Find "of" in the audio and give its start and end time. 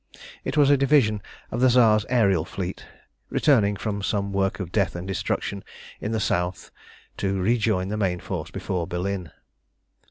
1.51-1.61, 4.59-4.71